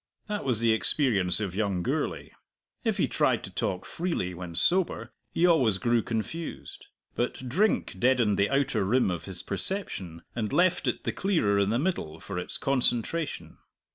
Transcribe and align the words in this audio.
That 0.25 0.43
was 0.45 0.59
the 0.61 0.71
experience 0.71 1.39
of 1.39 1.53
young 1.53 1.83
Gourlay. 1.83 2.31
If 2.83 2.97
he 2.97 3.07
tried 3.07 3.43
to 3.43 3.51
talk 3.51 3.85
freely 3.85 4.33
when 4.33 4.55
sober, 4.55 5.11
he 5.31 5.45
always 5.45 5.77
grew 5.77 6.01
confused. 6.01 6.87
But 7.13 7.47
drink 7.47 7.99
deadened 7.99 8.39
the 8.39 8.49
outer 8.49 8.83
rim 8.83 9.11
of 9.11 9.25
his 9.25 9.43
perception 9.43 10.23
and 10.35 10.51
left 10.51 10.87
it 10.87 11.03
the 11.03 11.13
clearer 11.13 11.59
in 11.59 11.69
the 11.69 11.77
middle 11.77 12.19
for 12.19 12.39
its 12.39 12.57
concentration. 12.57 13.59